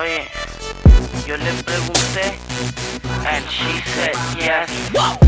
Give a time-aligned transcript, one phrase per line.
[0.00, 0.26] Oye,
[1.26, 2.38] yo le pregunté,
[3.26, 4.70] and she said yes.
[4.94, 5.18] Wow.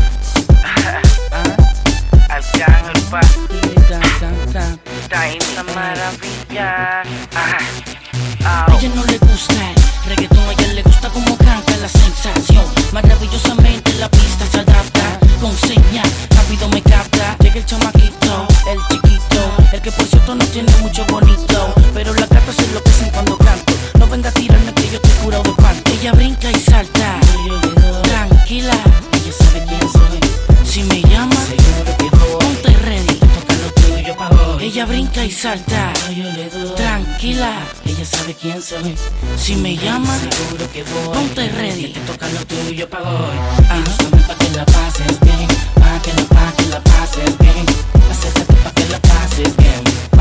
[2.27, 3.19] Arcángel pa.
[4.99, 7.03] Está en la maravilla.
[8.43, 12.65] A ella no le gusta el reggaetón, a ella le gusta como canta la sensación.
[12.91, 17.37] Maravillosamente la pista se adapta con señas, rápido me capta.
[17.41, 22.27] Llega el chamaquito, el chiquito, el que por cierto no tiene mucho bonito, pero la
[22.27, 23.72] carta se enloquecen cuando canta.
[24.03, 25.93] No venga a tirarme que yo estoy curado de.
[25.93, 27.21] Ella brinca y salta.
[28.03, 28.73] Tranquila,
[29.13, 30.19] ella sabe quién soy.
[30.65, 31.37] Si me llama,
[32.37, 33.19] ponte ready.
[34.59, 35.93] Ella brinca y salta.
[36.75, 37.53] Tranquila,
[37.85, 38.93] ella sabe quién soy.
[39.37, 41.15] Si me llama, seguro que voy.
[41.15, 41.93] Ponte ready.
[41.93, 43.37] Te toca lo tuyo pa' hoy.
[44.27, 45.47] Pa' que la pases bien.
[45.75, 47.65] Pa' que la, pa' que la pases bien.
[48.11, 50.12] Acércate pa' que la pases bien.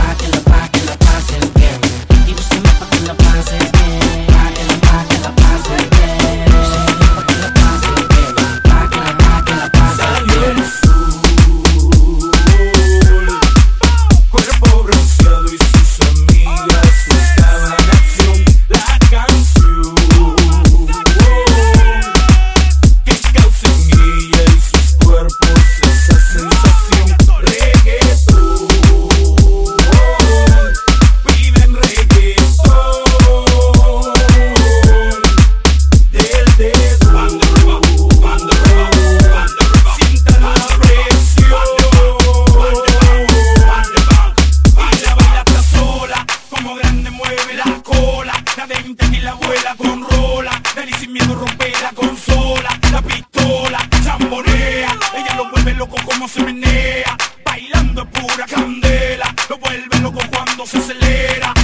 [58.93, 61.62] vuela, me vuelve loco cuando se acelera.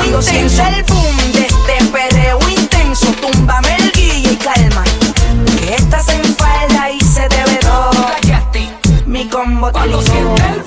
[0.00, 4.82] cuando el boom de este perreo intenso, túmbame el guille y calma.
[5.58, 7.90] Que estás en falda y se te ve todo.
[9.06, 10.59] Mi combo cuando sienta el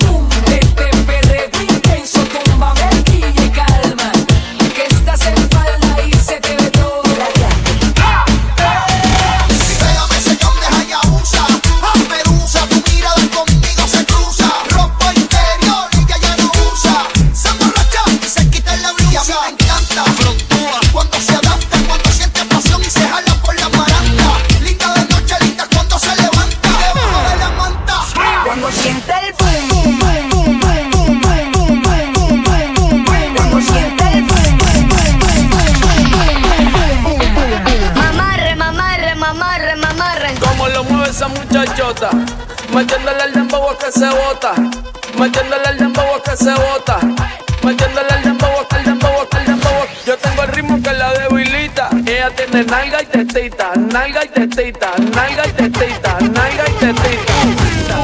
[52.24, 57.98] Ella tiene nalga y tetita, nalga y tetita, nalga y tetita, nalga y tetita.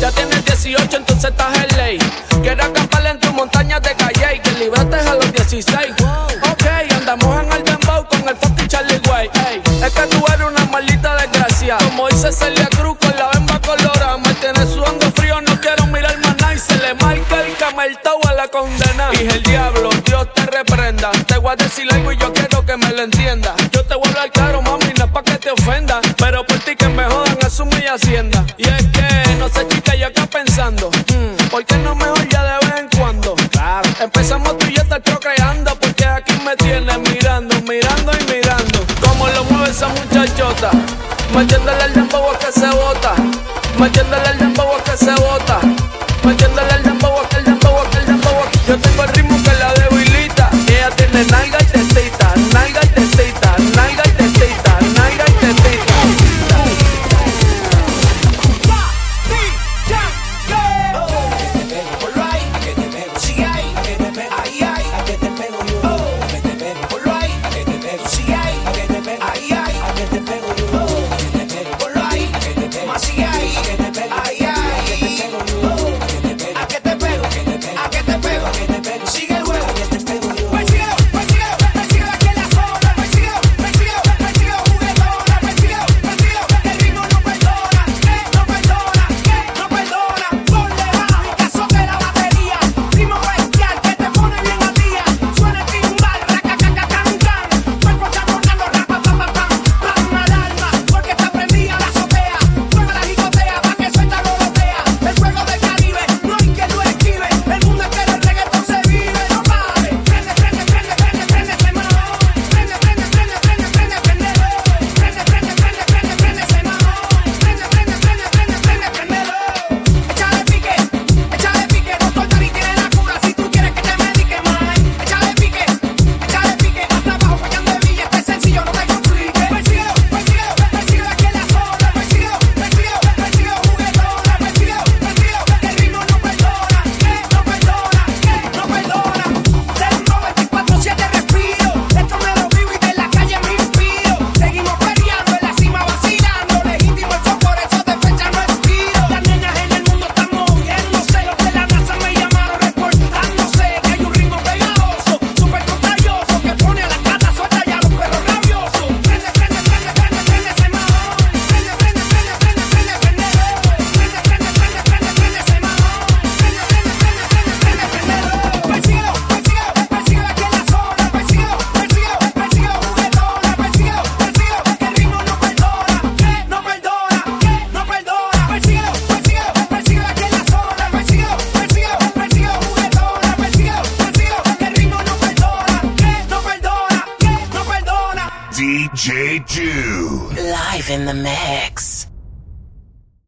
[0.00, 1.98] Ya tienes 18, entonces estás en ley.
[2.44, 5.94] Quiero acampar en tus montañas de calle y que librates a los 16.
[6.48, 9.28] Ok, andamos en el dembow con el fucking Charlie Way.
[9.84, 11.76] Es que tú eres una maldita desgracia.
[11.78, 14.16] Como dice Celia Cruz con la bemba colorada.
[14.18, 16.54] Me tiene sudando frío, no quiero mirar más nada.
[16.54, 19.10] Y se le marca el cameltao a la condena.
[19.10, 19.85] Dije el diablo.
[21.26, 23.54] Te voy a decir algo y yo quiero que me lo entienda.
[23.72, 26.00] Yo te voy a hablar claro, mami, no es pa' que te ofenda.
[26.16, 28.44] Pero por ti que me jodan, asumo y hacienda.
[28.56, 30.90] Y es que, no sé, chica, yo acá pensando.
[30.90, 33.34] Mm, ¿Por qué no mejor ya de vez en cuando?
[33.50, 33.88] Claro.
[34.00, 35.74] Empezamos tú y yo estar procreando.
[35.78, 38.84] Porque aquí me tienes mirando, mirando y mirando.
[39.00, 40.70] Como lo mueve esa muchachota.
[41.34, 43.14] Metiéndole el dembow que se bota.
[43.78, 45.35] Metiéndole el dembow que se bota.